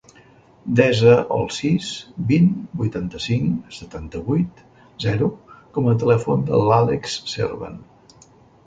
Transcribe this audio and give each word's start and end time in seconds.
Desa 0.77 1.11
el 1.35 1.43
sis, 1.57 1.89
vint, 2.31 2.49
vuitanta-cinc, 2.81 3.69
setanta-vuit, 3.77 4.65
zero 5.07 5.29
com 5.77 5.95
a 5.95 5.99
telèfon 6.07 6.51
de 6.51 6.65
l'Àlex 6.67 7.21
Serban. 7.37 7.81